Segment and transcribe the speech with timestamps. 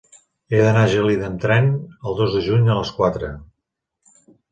[0.51, 1.67] He d'anar a Gelida amb tren
[2.11, 3.31] el dos de juny a les quatre.